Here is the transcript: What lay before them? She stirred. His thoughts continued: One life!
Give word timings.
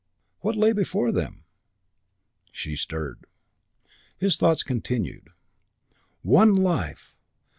What 0.39 0.55
lay 0.55 0.71
before 0.73 1.11
them? 1.11 1.43
She 2.51 2.75
stirred. 2.75 3.27
His 4.17 4.35
thoughts 4.35 4.63
continued: 4.63 5.29
One 6.23 6.55
life! 6.55 7.15